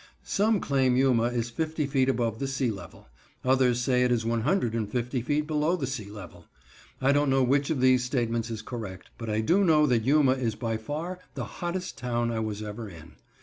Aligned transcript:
Some 0.23 0.59
claim 0.59 0.95
Yuma 0.95 1.25
is 1.25 1.51
fifty 1.51 1.85
feet 1.85 2.09
above 2.09 2.39
the 2.39 2.47
sea 2.47 2.71
level; 2.71 3.07
others 3.45 3.81
say 3.81 4.01
it 4.01 4.11
is 4.11 4.25
one 4.25 4.41
hundred 4.41 4.73
and 4.73 4.89
fifty 4.89 5.41
below 5.41 5.75
the 5.75 5.85
sea 5.85 6.09
level. 6.09 6.47
I 6.99 7.11
don't 7.11 7.29
know 7.29 7.43
which 7.43 7.69
of 7.69 7.81
these 7.81 8.03
statements 8.03 8.49
is 8.49 8.63
correct, 8.63 9.11
but 9.19 9.29
I 9.29 9.41
do 9.41 9.63
know 9.63 9.85
that 9.85 10.03
Yuma 10.03 10.31
is 10.33 10.55
by 10.55 10.77
far 10.77 11.19
the 11.35 11.45
hottest 11.45 11.99
town 11.99 12.31
I 12.31 12.39
was 12.39 12.63
ever 12.63 12.89
in. 12.89 13.13